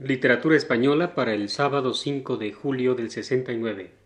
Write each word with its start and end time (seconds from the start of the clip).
Literatura 0.00 0.56
Española 0.56 1.16
para 1.16 1.34
el 1.34 1.48
sábado 1.48 1.92
5 1.92 2.36
de 2.36 2.52
julio 2.52 2.94
del 2.94 3.10
69. 3.10 3.97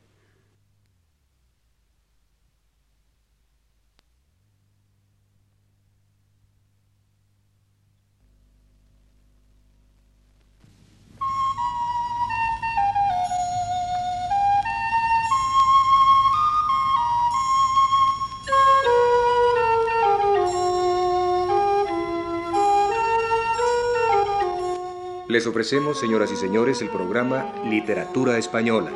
Les 25.32 25.46
ofrecemos, 25.46 25.98
señoras 25.98 26.30
y 26.30 26.36
señores, 26.36 26.82
el 26.82 26.90
programa 26.90 27.54
Literatura 27.64 28.36
Española, 28.36 28.90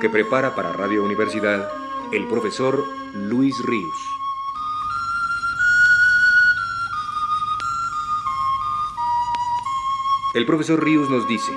que 0.00 0.10
prepara 0.10 0.56
para 0.56 0.72
Radio 0.72 1.04
Universidad 1.04 1.70
el 2.12 2.26
profesor 2.26 2.84
Luis 3.12 3.54
Ríos. 3.64 3.96
El 10.34 10.44
profesor 10.44 10.82
Ríos 10.82 11.08
nos 11.08 11.28
dice, 11.28 11.52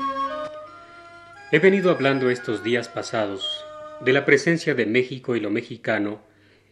He 1.52 1.58
venido 1.58 1.90
hablando 1.90 2.30
estos 2.30 2.64
días 2.64 2.90
pasados 2.90 3.66
de 4.02 4.14
la 4.14 4.26
presencia 4.26 4.76
de 4.76 4.86
México 4.86 5.36
y 5.36 5.40
lo 5.40 5.50
mexicano 5.50 6.22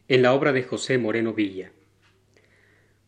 en 0.07 0.21
la 0.21 0.31
obra 0.31 0.53
de 0.53 0.62
José 0.62 0.99
Moreno 0.99 1.34
Villa. 1.34 1.71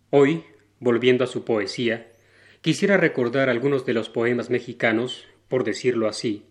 Hoy, 0.10 0.44
volviendo 0.80 1.24
a 1.24 1.28
su 1.28 1.46
poesía, 1.46 2.17
Quisiera 2.62 2.98
recordar 2.98 3.50
algunos 3.50 3.86
de 3.86 3.94
los 3.94 4.10
poemas 4.10 4.50
mexicanos, 4.50 5.28
por 5.48 5.64
decirlo 5.64 6.08
así, 6.08 6.44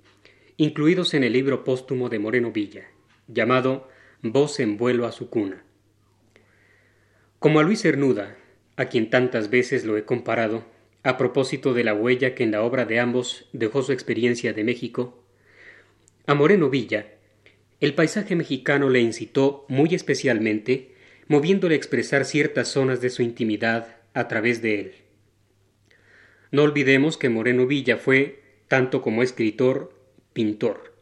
incluidos 0.56 1.14
en 1.14 1.24
el 1.24 1.32
libro 1.32 1.64
póstumo 1.64 2.08
de 2.08 2.18
Moreno 2.18 2.52
Villa, 2.52 2.86
llamado 3.28 3.88
Voz 4.22 4.60
en 4.60 4.76
vuelo 4.76 5.06
a 5.06 5.12
su 5.12 5.28
cuna. 5.28 5.64
Como 7.38 7.60
a 7.60 7.62
Luis 7.62 7.82
Cernuda, 7.82 8.36
a 8.76 8.86
quien 8.86 9.10
tantas 9.10 9.50
veces 9.50 9.84
lo 9.84 9.96
he 9.96 10.04
comparado, 10.04 10.64
a 11.02 11.16
propósito 11.16 11.74
de 11.74 11.84
la 11.84 11.94
huella 11.94 12.34
que 12.34 12.44
en 12.44 12.50
la 12.50 12.62
obra 12.62 12.84
de 12.84 12.98
ambos 12.98 13.48
dejó 13.52 13.82
su 13.82 13.92
experiencia 13.92 14.52
de 14.52 14.64
México, 14.64 15.22
a 16.26 16.34
Moreno 16.34 16.70
Villa, 16.70 17.14
el 17.80 17.94
paisaje 17.94 18.34
mexicano 18.34 18.88
le 18.88 19.00
incitó 19.00 19.66
muy 19.68 19.94
especialmente, 19.94 20.94
moviéndole 21.28 21.74
a 21.74 21.78
expresar 21.78 22.24
ciertas 22.24 22.68
zonas 22.68 23.00
de 23.00 23.10
su 23.10 23.22
intimidad 23.22 23.98
a 24.14 24.28
través 24.28 24.62
de 24.62 24.80
él. 24.80 24.94
No 26.50 26.62
olvidemos 26.62 27.16
que 27.16 27.28
Moreno 27.28 27.66
Villa 27.66 27.96
fue, 27.96 28.42
tanto 28.68 29.02
como 29.02 29.22
escritor, 29.22 29.92
pintor. 30.32 30.94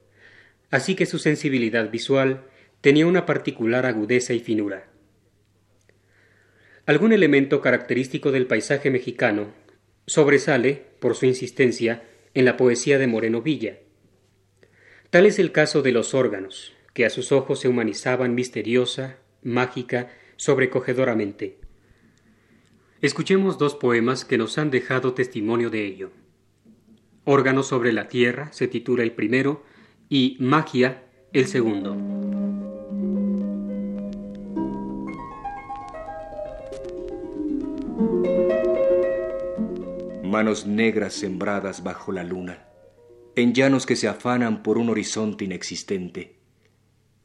Así 0.70 0.95
que 0.95 1.06
su 1.06 1.19
sensibilidad 1.19 1.91
visual 1.91 2.45
tenía 2.81 3.06
una 3.06 3.27
particular 3.27 3.86
agudeza 3.86 4.33
y 4.33 4.41
finura. 4.41 4.89
Algún 6.86 7.12
elemento 7.12 7.61
característico 7.61 8.31
del 8.31 8.47
paisaje 8.47 8.91
mexicano 8.91 9.53
sobresale, 10.06 10.83
por 10.98 11.14
su 11.14 11.27
insistencia, 11.27 12.03
en 12.34 12.45
la 12.45 12.56
poesía 12.56 12.98
de 12.98 13.06
Moreno 13.06 13.41
Villa. 13.42 13.79
Tal 15.11 15.27
es 15.27 15.39
el 15.39 15.53
caso 15.53 15.83
de 15.83 15.92
los 15.92 16.14
órganos, 16.14 16.73
que 16.92 17.06
a 17.06 17.11
sus 17.11 17.33
ojos 17.33 17.61
se 17.61 17.69
humanizaban 17.69 18.34
misteriosa, 18.34 19.19
mágica, 19.42 20.11
sobrecogedoramente. 20.36 21.58
Escuchemos 23.05 23.59
dos 23.59 23.75
poemas 23.75 24.25
que 24.25 24.39
nos 24.39 24.57
han 24.57 24.71
dejado 24.71 25.13
testimonio 25.13 25.69
de 25.69 25.85
ello. 25.85 26.11
Órgano 27.25 27.63
sobre 27.63 27.93
la 27.93 28.09
tierra 28.09 28.51
se 28.51 28.67
titula 28.67 29.03
el 29.03 29.13
primero 29.13 29.63
y 30.09 30.39
Magia 30.41 31.05
el 31.35 31.47
segundo. 31.47 31.95
Manos 40.23 40.67
negras 40.67 41.13
sembradas 41.13 41.83
bajo 41.83 42.11
la 42.11 42.25
luna, 42.25 42.69
en 43.37 43.53
llanos 43.53 43.85
que 43.85 43.97
se 43.97 44.09
afanan 44.09 44.63
por 44.63 44.79
un 44.79 44.89
horizonte 44.89 45.45
inexistente. 45.45 46.39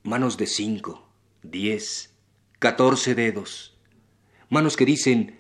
Manos 0.04 0.36
de 0.36 0.46
cinco, 0.46 1.10
diez, 1.42 2.14
catorce 2.60 3.16
dedos. 3.16 3.80
Manos 4.50 4.76
que 4.76 4.84
dicen 4.84 5.40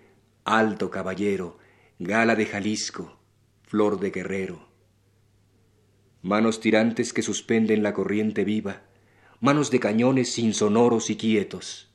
alto 0.57 0.89
caballero, 0.89 1.59
gala 1.99 2.35
de 2.35 2.47
Jalisco, 2.47 3.19
flor 3.61 3.99
de 3.99 4.09
guerrero. 4.09 4.67
Manos 6.23 6.59
tirantes 6.59 7.13
que 7.13 7.21
suspenden 7.21 7.83
la 7.83 7.93
corriente 7.93 8.43
viva, 8.43 8.81
manos 9.39 9.69
de 9.69 9.79
cañones 9.79 10.39
insonoros 10.39 11.11
y 11.11 11.17
quietos, 11.17 11.91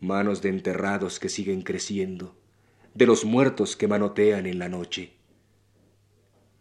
manos 0.00 0.42
de 0.42 0.48
enterrados 0.48 1.20
que 1.20 1.28
siguen 1.28 1.62
creciendo, 1.62 2.36
de 2.94 3.06
los 3.06 3.24
muertos 3.24 3.76
que 3.76 3.86
manotean 3.86 4.46
en 4.46 4.58
la 4.58 4.68
noche. 4.68 5.12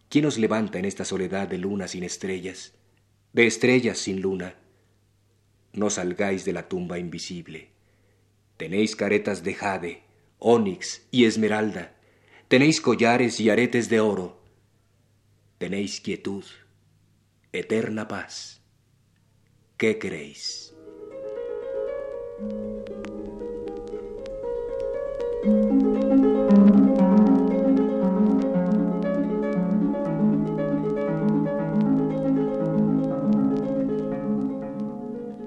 ¿Quién 0.07 0.25
os 0.25 0.38
levanta 0.38 0.78
en 0.78 0.85
esta 0.85 1.03
soledad 1.03 1.47
de 1.47 1.57
luna 1.57 1.88
sin 1.88 2.03
estrellas, 2.03 2.75
de 3.33 3.47
estrellas 3.47 3.97
sin 3.97 4.22
luna? 4.22 4.56
No 5.73 5.89
salgáis 5.89 6.45
de 6.45 6.53
la 6.53 6.68
tumba 6.69 7.00
invisible. 7.00 7.72
Tenéis 8.57 8.95
caretas 8.95 9.44
de 9.44 9.56
jade, 9.56 10.10
ónix 10.44 11.07
y 11.12 11.25
esmeralda, 11.25 11.94
tenéis 12.47 12.81
collares 12.81 13.40
y 13.40 13.52
aretes 13.52 13.90
de 13.90 14.00
oro, 14.00 14.41
tenéis 15.59 16.02
quietud, 16.02 16.44
eterna 17.53 18.07
paz. 18.07 18.59
¿Qué 19.78 20.00
queréis? 20.00 20.74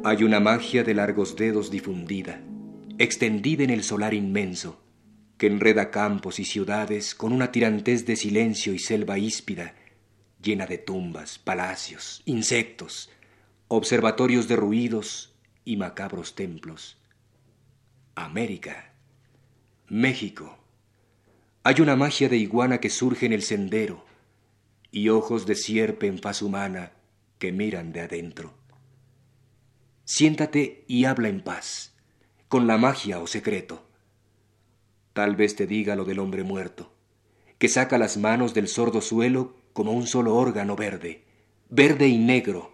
Hay 0.05 0.23
una 0.23 0.39
magia 0.39 0.85
de 0.85 0.95
largos 0.95 1.35
dedos 1.35 1.73
difundida, 1.73 2.41
extendida 2.99 3.65
en 3.65 3.71
el 3.71 3.83
solar 3.83 4.15
inmenso, 4.15 4.84
que 5.39 5.47
enreda 5.47 5.91
campos 5.91 6.39
y 6.39 6.45
ciudades 6.45 7.15
con 7.15 7.33
una 7.33 7.51
tirantez 7.51 8.07
de 8.07 8.17
silencio 8.17 8.73
y 8.73 8.79
selva 8.79 9.19
híspida, 9.19 9.75
llena 10.41 10.67
de 10.67 10.79
tumbas, 10.79 11.39
palacios, 11.39 12.23
insectos, 12.25 13.11
observatorios 13.69 14.47
de 14.47 14.57
ruidos 14.57 15.35
y 15.65 15.77
macabros 15.77 16.35
templos. 16.35 16.99
América, 18.15 18.93
México. 19.89 20.59
Hay 21.65 21.81
una 21.81 21.97
magia 21.97 22.29
de 22.29 22.37
iguana 22.37 22.79
que 22.79 22.91
surge 22.91 23.27
en 23.27 23.33
el 23.33 23.43
sendero 23.43 24.05
y 24.93 25.09
ojos 25.09 25.47
de 25.47 25.57
sierpe 25.57 26.07
en 26.07 26.19
faz 26.21 26.43
humana 26.43 26.93
que 27.39 27.51
miran 27.51 27.93
de 27.93 28.03
adentro. 28.03 28.55
Siéntate 30.05 30.85
y 30.87 31.07
habla 31.07 31.29
en 31.29 31.43
paz, 31.43 31.95
con 32.49 32.67
la 32.67 32.77
magia 32.77 33.19
o 33.19 33.27
secreto 33.27 33.84
Tal 35.15 35.37
vez 35.37 35.55
te 35.55 35.69
diga 35.69 35.95
lo 35.95 36.05
del 36.05 36.19
hombre 36.19 36.43
muerto, 36.43 36.91
que 37.59 37.69
saca 37.69 37.99
las 37.99 38.17
manos 38.17 38.53
del 38.53 38.67
sordo 38.67 39.01
suelo 39.01 39.55
como 39.73 39.93
un 39.93 40.09
solo 40.09 40.35
órgano 40.35 40.75
verde, 40.75 41.23
verde 41.71 42.09
y 42.09 42.19
negro, 42.19 42.73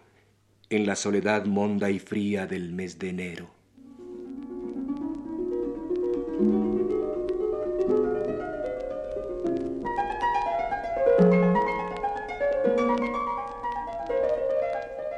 en 0.71 0.87
la 0.87 0.97
soledad 0.97 1.45
monda 1.45 1.91
y 1.91 1.99
fría 1.99 2.47
del 2.47 2.73
mes 2.73 2.99
de 2.99 3.11
enero. 3.11 3.51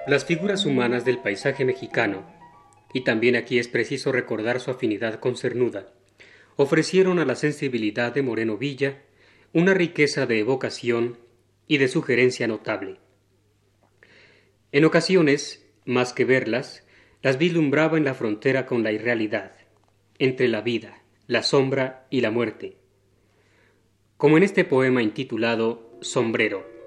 Las 0.09 0.25
figuras 0.25 0.67
humanas 0.67 1.05
del 1.05 1.19
paisaje 1.19 1.65
mexicano, 1.65 2.25
y 2.93 3.03
también 3.05 3.37
aquí 3.37 3.61
es 3.61 3.69
preciso 3.69 4.11
recordar 4.11 4.59
su 4.59 4.73
afinidad 4.73 5.21
con 5.21 5.37
Cernuda, 5.37 5.93
ofrecieron 6.57 7.19
a 7.19 7.25
la 7.25 7.35
sensibilidad 7.37 8.13
de 8.13 8.23
Moreno 8.23 8.57
Villa 8.57 9.03
una 9.53 9.75
riqueza 9.75 10.27
de 10.27 10.39
evocación 10.39 11.19
y 11.67 11.79
de 11.79 11.89
sugerencia 11.89 12.47
notable. 12.47 12.99
En 14.73 14.85
ocasiones, 14.85 15.67
más 15.85 16.13
que 16.13 16.25
verlas, 16.25 16.87
las 17.23 17.39
vislumbraba 17.39 17.99
en 17.99 18.05
la 18.05 18.15
frontera 18.15 18.67
con 18.67 18.83
la 18.83 18.93
irrealidad, 18.93 19.53
entre 20.19 20.49
la 20.49 20.61
vida, 20.61 21.03
la 21.27 21.43
sombra 21.43 22.07
y 22.11 22.21
la 22.21 22.31
muerte, 22.31 22.77
como 24.17 24.37
en 24.37 24.43
este 24.43 24.65
poema 24.65 25.03
intitulado 25.03 25.99
Sombrero. 26.01 26.82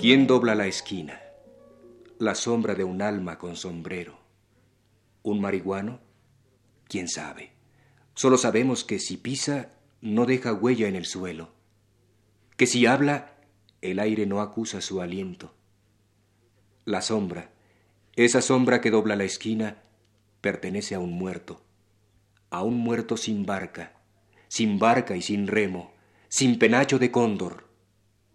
¿Quién 0.00 0.26
dobla 0.26 0.54
la 0.54 0.66
esquina? 0.66 1.20
la 2.18 2.34
sombra 2.34 2.74
de 2.74 2.84
un 2.84 3.02
alma 3.02 3.36
con 3.36 3.54
sombrero. 3.54 4.18
¿Un 5.22 5.42
marihuano? 5.42 6.00
¿Quién 6.88 7.06
sabe? 7.06 7.52
Solo 8.14 8.38
sabemos 8.38 8.82
que 8.82 8.98
si 8.98 9.18
pisa 9.18 9.72
no 10.00 10.24
deja 10.24 10.54
huella 10.54 10.88
en 10.88 10.96
el 10.96 11.04
suelo, 11.04 11.50
que 12.56 12.66
si 12.66 12.86
habla 12.86 13.36
el 13.82 13.98
aire 13.98 14.24
no 14.24 14.40
acusa 14.40 14.80
su 14.80 15.02
aliento. 15.02 15.54
La 16.86 17.02
sombra, 17.02 17.50
esa 18.16 18.40
sombra 18.40 18.80
que 18.80 18.90
dobla 18.90 19.16
la 19.16 19.24
esquina, 19.24 19.82
pertenece 20.40 20.94
a 20.94 20.98
un 20.98 21.12
muerto, 21.12 21.60
a 22.48 22.62
un 22.62 22.78
muerto 22.78 23.18
sin 23.18 23.44
barca, 23.44 24.00
sin 24.48 24.78
barca 24.78 25.14
y 25.14 25.20
sin 25.20 25.46
remo, 25.46 25.92
sin 26.28 26.58
penacho 26.58 26.98
de 26.98 27.10
cóndor, 27.10 27.68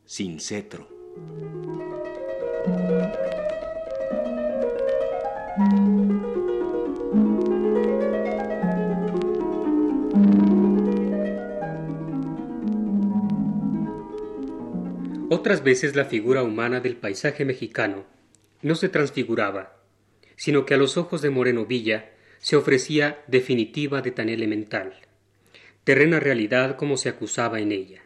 sin 0.06 0.40
cetro. 0.40 0.95
Otras 15.30 15.64
veces 15.64 15.96
la 15.96 16.06
figura 16.06 16.44
humana 16.44 16.80
del 16.80 16.96
paisaje 16.98 17.46
mexicano 17.46 18.06
no 18.62 18.74
se 18.76 18.90
transfiguraba, 18.90 19.78
sino 20.36 20.66
que 20.66 20.74
a 20.74 20.78
los 20.78 20.98
ojos 20.98 21.22
de 21.22 21.30
Moreno 21.30 21.66
Villa 21.66 22.12
se 22.40 22.56
ofrecía 22.56 23.24
definitiva 23.28 24.02
de 24.02 24.12
tan 24.12 24.30
elemental, 24.30 24.94
terrena 25.84 26.20
realidad 26.20 26.78
como 26.78 26.98
se 26.98 27.10
acusaba 27.10 27.60
en 27.60 27.72
ella. 27.72 28.05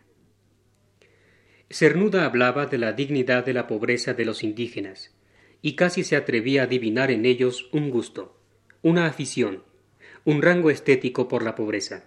Cernuda 1.69 2.25
hablaba 2.25 2.65
de 2.65 2.77
la 2.77 2.93
dignidad 2.93 3.45
de 3.45 3.53
la 3.53 3.67
pobreza 3.67 4.13
de 4.13 4.25
los 4.25 4.43
indígenas, 4.43 5.15
y 5.61 5.75
casi 5.75 6.03
se 6.03 6.15
atrevía 6.15 6.61
a 6.61 6.65
adivinar 6.65 7.11
en 7.11 7.25
ellos 7.25 7.69
un 7.71 7.89
gusto, 7.89 8.39
una 8.81 9.05
afición, 9.05 9.63
un 10.25 10.41
rango 10.41 10.69
estético 10.69 11.27
por 11.27 11.43
la 11.43 11.55
pobreza. 11.55 12.05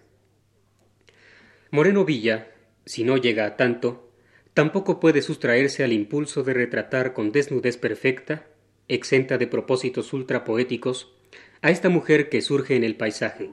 Moreno 1.70 2.04
Villa, 2.04 2.50
si 2.84 3.04
no 3.04 3.16
llega 3.16 3.46
a 3.46 3.56
tanto, 3.56 4.12
Tampoco 4.54 5.00
puede 5.00 5.22
sustraerse 5.22 5.82
al 5.82 5.92
impulso 5.92 6.42
de 6.42 6.52
retratar 6.52 7.14
con 7.14 7.32
desnudez 7.32 7.78
perfecta, 7.78 8.46
exenta 8.86 9.38
de 9.38 9.46
propósitos 9.46 10.12
ultrapoéticos, 10.12 11.14
a 11.62 11.70
esta 11.70 11.88
mujer 11.88 12.28
que 12.28 12.42
surge 12.42 12.76
en 12.76 12.84
el 12.84 12.96
paisaje. 12.96 13.48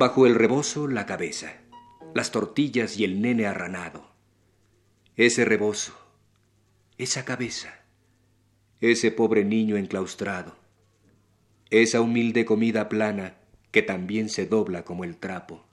Bajo 0.00 0.26
el 0.26 0.34
rebozo 0.34 0.88
la 0.88 1.04
cabeza, 1.04 1.60
las 2.14 2.30
tortillas 2.30 2.96
y 2.96 3.04
el 3.04 3.20
nene 3.20 3.46
arranado. 3.46 4.10
Ese 5.14 5.44
rebozo, 5.44 5.94
esa 6.96 7.26
cabeza, 7.26 7.84
ese 8.80 9.12
pobre 9.12 9.44
niño 9.44 9.76
enclaustrado 9.76 10.60
esa 11.70 12.00
humilde 12.00 12.44
comida 12.44 12.88
plana 12.88 13.36
que 13.70 13.82
también 13.82 14.28
se 14.28 14.46
dobla 14.46 14.84
como 14.84 15.04
el 15.04 15.16
trapo. 15.16 15.64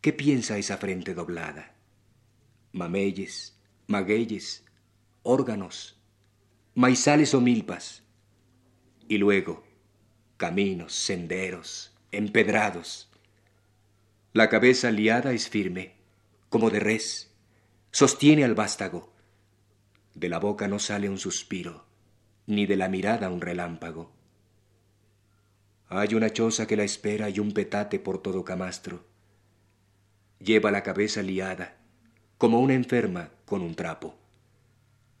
¿Qué 0.00 0.12
piensa 0.14 0.56
esa 0.56 0.78
frente 0.78 1.12
doblada? 1.12 1.74
Mameyes, 2.72 3.58
magueyes, 3.86 4.64
órganos, 5.22 6.00
maizales 6.74 7.34
o 7.34 7.42
milpas. 7.42 8.04
Y 9.06 9.18
luego, 9.18 9.64
caminos, 10.38 10.94
senderos, 10.94 11.95
empedrados. 12.16 13.10
La 14.32 14.48
cabeza 14.48 14.90
liada 14.90 15.32
es 15.32 15.48
firme, 15.48 15.96
como 16.48 16.70
de 16.70 16.80
res, 16.80 17.34
sostiene 17.90 18.44
al 18.44 18.54
vástago. 18.54 19.12
De 20.14 20.28
la 20.28 20.38
boca 20.38 20.68
no 20.68 20.78
sale 20.78 21.08
un 21.08 21.18
suspiro 21.18 21.86
ni 22.46 22.66
de 22.66 22.76
la 22.76 22.88
mirada 22.88 23.28
un 23.28 23.40
relámpago. 23.40 24.12
Hay 25.88 26.14
una 26.14 26.32
choza 26.32 26.66
que 26.66 26.76
la 26.76 26.84
espera 26.84 27.28
y 27.28 27.40
un 27.40 27.52
petate 27.52 27.98
por 27.98 28.22
todo 28.22 28.44
camastro. 28.44 29.04
Lleva 30.38 30.70
la 30.70 30.82
cabeza 30.82 31.22
liada, 31.22 31.76
como 32.38 32.60
una 32.60 32.74
enferma 32.74 33.30
con 33.44 33.62
un 33.62 33.74
trapo. 33.74 34.16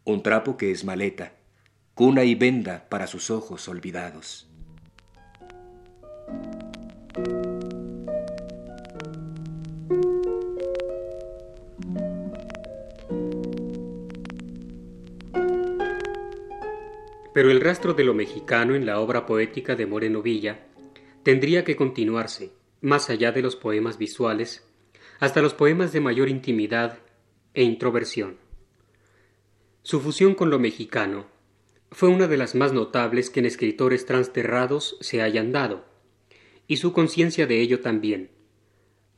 Un 0.04 0.22
trapo 0.22 0.56
que 0.56 0.70
es 0.70 0.84
maleta, 0.84 1.32
cuna 1.94 2.24
y 2.24 2.34
venda 2.34 2.88
para 2.88 3.06
sus 3.06 3.30
ojos 3.30 3.68
olvidados. 3.68 4.48
Pero 17.36 17.50
el 17.50 17.60
rastro 17.60 17.92
de 17.92 18.02
lo 18.02 18.14
mexicano 18.14 18.74
en 18.74 18.86
la 18.86 18.98
obra 18.98 19.26
poética 19.26 19.76
de 19.76 19.84
Moreno 19.84 20.22
Villa 20.22 20.68
tendría 21.22 21.64
que 21.64 21.76
continuarse, 21.76 22.50
más 22.80 23.10
allá 23.10 23.30
de 23.30 23.42
los 23.42 23.56
poemas 23.56 23.98
visuales, 23.98 24.66
hasta 25.20 25.42
los 25.42 25.52
poemas 25.52 25.92
de 25.92 26.00
mayor 26.00 26.30
intimidad 26.30 26.98
e 27.52 27.62
introversión. 27.62 28.38
Su 29.82 30.00
fusión 30.00 30.34
con 30.34 30.48
lo 30.48 30.58
mexicano 30.58 31.26
fue 31.90 32.08
una 32.08 32.26
de 32.26 32.38
las 32.38 32.54
más 32.54 32.72
notables 32.72 33.28
que 33.28 33.40
en 33.40 33.44
escritores 33.44 34.06
transterrados 34.06 34.96
se 35.02 35.20
hayan 35.20 35.52
dado, 35.52 35.84
y 36.66 36.78
su 36.78 36.94
conciencia 36.94 37.46
de 37.46 37.60
ello 37.60 37.80
también, 37.80 38.30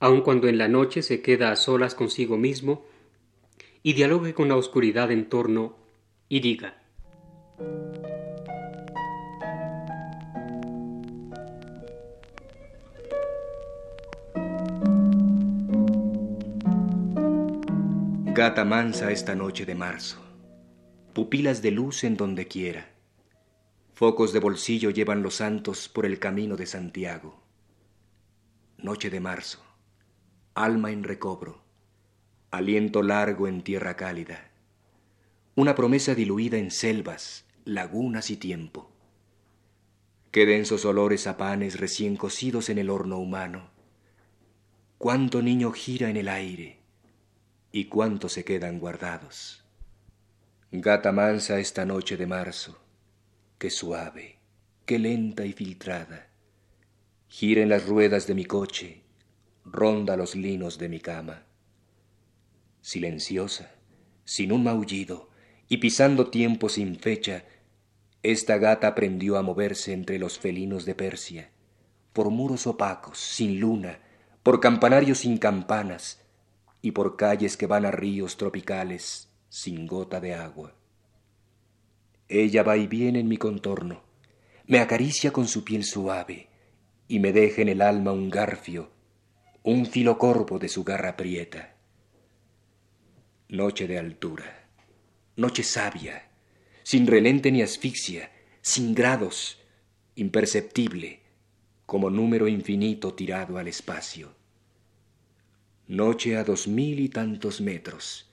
aun 0.00 0.23
cuando 0.23 0.49
en 0.49 0.59
la 0.59 0.67
noche 0.67 1.03
se 1.03 1.23
queda 1.23 1.53
a 1.53 1.56
solas 1.56 1.94
consigo 1.94 2.37
mismo 2.37 2.85
y 3.85 3.93
dialogue 3.93 4.35
con 4.35 4.49
la 4.49 4.56
oscuridad 4.56 5.12
en 5.12 5.29
torno 5.29 5.76
y 6.29 6.41
diga 6.41 6.77
Gata 18.38 18.64
mansa 18.64 19.11
esta 19.11 19.35
noche 19.35 19.67
de 19.67 19.75
marzo, 19.75 20.25
pupilas 21.12 21.61
de 21.61 21.73
luz 21.73 22.05
en 22.05 22.17
donde 22.17 22.46
quiera, 22.46 22.94
focos 23.94 24.32
de 24.32 24.38
bolsillo 24.38 24.90
llevan 24.90 25.25
los 25.25 25.35
santos 25.35 25.88
por 25.88 26.06
el 26.06 26.20
camino 26.20 26.55
de 26.55 26.67
Santiago. 26.67 27.43
Noche 28.76 29.11
de 29.11 29.19
marzo, 29.19 29.58
alma 30.55 30.93
en 30.93 31.02
recobro, 31.02 31.65
aliento 32.53 33.03
largo 33.03 33.48
en 33.48 33.62
tierra 33.62 33.96
cálida, 33.96 34.53
una 35.56 35.74
promesa 35.74 36.15
diluida 36.15 36.58
en 36.58 36.70
selvas, 36.70 37.44
lagunas 37.65 38.31
y 38.31 38.36
tiempo. 38.36 38.93
Qué 40.31 40.46
densos 40.46 40.84
olores 40.84 41.27
a 41.27 41.39
panes 41.39 41.81
recién 41.81 42.15
cocidos 42.15 42.69
en 42.69 42.79
el 42.79 42.89
horno 42.89 43.19
humano. 43.19 43.72
Cuánto 44.96 45.43
niño 45.43 45.72
gira 45.72 46.08
en 46.08 46.17
el 46.17 46.29
aire 46.29 46.78
y 47.72 47.87
cuántos 47.87 48.32
se 48.32 48.44
quedan 48.44 48.79
guardados. 48.79 49.65
Gata 50.70 51.13
mansa 51.13 51.58
esta 51.58 51.84
noche 51.84 52.17
de 52.17 52.27
marzo, 52.27 52.79
qué 53.58 53.70
suave, 53.70 54.39
qué 54.84 54.98
lenta 54.98 55.44
y 55.44 55.53
filtrada. 55.53 56.29
Gira 57.29 57.63
en 57.63 57.69
las 57.69 57.87
ruedas 57.87 58.27
de 58.27 58.34
mi 58.34 58.44
coche, 58.44 59.03
ronda 59.65 60.17
los 60.17 60.34
linos 60.34 60.79
de 60.79 60.89
mi 60.89 61.01
cama. 61.01 61.44
Silenciosa, 62.81 63.70
sin 64.25 64.53
un 64.53 64.65
maullido 64.65 65.31
y 65.69 65.79
pisando 65.79 66.31
tiempo 66.31 66.69
sin 66.69 66.98
fecha, 66.98 67.44
esta 68.22 68.58
gata 68.58 68.89
aprendió 68.89 69.37
a 69.37 69.43
moverse 69.43 69.93
entre 69.93 70.19
los 70.19 70.39
felinos 70.39 70.84
de 70.84 70.94
Persia, 70.94 71.51
por 72.13 72.31
muros 72.31 72.67
opacos, 72.67 73.19
sin 73.19 73.60
luna, 73.60 74.01
por 74.43 74.60
campanarios 74.60 75.19
sin 75.19 75.39
campanas, 75.39 76.22
y 76.81 76.93
por 76.93 77.17
calles 77.17 77.56
que 77.56 77.67
van 77.67 77.85
a 77.87 77.91
ríos 77.91 78.37
tropicales, 78.37 79.29
sin 79.49 79.87
gota 79.87 80.20
de 80.20 80.35
agua. 80.35 80.75
Ella 82.29 82.63
va 82.63 82.77
y 82.77 82.87
viene 82.87 83.20
en 83.20 83.29
mi 83.29 83.37
contorno, 83.37 84.03
me 84.67 84.81
acaricia 84.81 85.32
con 85.32 85.49
su 85.49 85.65
piel 85.65 85.85
suave, 85.85 86.49
y 87.08 87.20
me 87.20 87.32
deja 87.32 87.63
en 87.63 87.69
el 87.70 87.81
alma 87.81 88.13
un 88.13 88.29
garfio, 88.29 88.91
un 89.63 89.87
filocorvo 89.87 90.58
de 90.58 90.69
su 90.69 90.85
garra 90.85 91.17
prieta. 91.17 91.75
Noche 93.49 93.87
de 93.87 93.99
altura, 93.99 94.69
noche 95.37 95.63
sabia, 95.63 96.29
sin 96.82 97.06
relente 97.06 97.51
ni 97.51 97.63
asfixia, 97.63 98.31
sin 98.61 98.94
grados, 98.94 99.58
imperceptible, 100.15 101.23
como 101.87 102.11
número 102.11 102.47
infinito 102.47 103.15
tirado 103.15 103.56
al 103.56 103.69
espacio. 103.69 104.37
Noche 105.88 106.36
a 106.36 106.44
dos 106.44 106.68
mil 106.68 107.00
y 107.00 107.08
tantos 107.08 107.62
metros, 107.62 108.30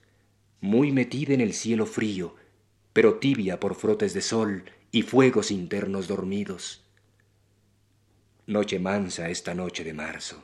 muy 0.59 0.91
metida 0.91 1.33
en 1.33 1.39
el 1.39 1.53
cielo 1.53 1.85
frío, 1.85 2.35
pero 2.91 3.15
tibia 3.15 3.61
por 3.61 3.75
frotes 3.75 4.13
de 4.13 4.19
sol 4.19 4.65
y 4.91 5.03
fuegos 5.03 5.51
internos 5.51 6.09
dormidos. 6.09 6.83
Noche 8.45 8.77
mansa 8.77 9.29
esta 9.29 9.53
noche 9.53 9.85
de 9.85 9.93
marzo, 9.93 10.43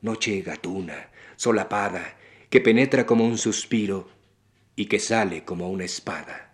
noche 0.00 0.40
gatuna, 0.40 1.10
solapada, 1.36 2.16
que 2.48 2.62
penetra 2.62 3.04
como 3.04 3.26
un 3.26 3.36
suspiro 3.36 4.08
y 4.74 4.86
que 4.86 5.00
sale 5.00 5.44
como 5.44 5.68
una 5.68 5.84
espada. 5.84 6.47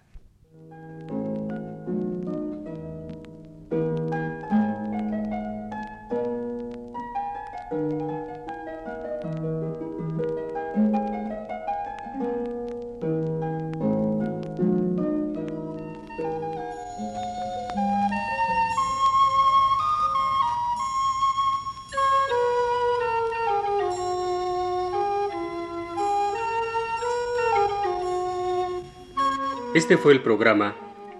Este 29.74 29.96
fue 29.96 30.12
el 30.12 30.22
programa 30.22 30.76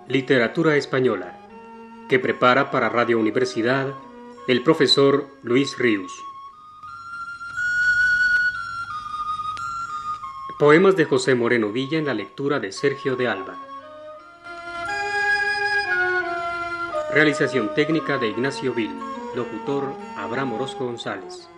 Literatura 0.07 0.77
Española, 0.77 1.37
que 2.09 2.21
prepara 2.21 2.71
para 2.71 2.89
Radio 2.89 3.19
Universidad 3.19 3.93
el 4.47 4.63
profesor 4.63 5.27
Luis 5.43 5.77
Ríos. 5.77 6.13
Poemas 10.57 10.95
de 10.95 11.05
José 11.05 11.35
Moreno 11.35 11.73
Villa 11.73 11.99
en 11.99 12.07
la 12.07 12.15
lectura 12.15 12.61
de 12.61 12.71
Sergio 12.71 13.17
de 13.17 13.27
Alba. 13.27 13.59
Realización 17.13 17.75
técnica 17.75 18.19
de 18.19 18.29
Ignacio 18.29 18.73
Vil. 18.73 18.93
Locutor 19.35 19.93
Abraham 20.17 20.53
Orozco 20.53 20.85
González. 20.85 21.49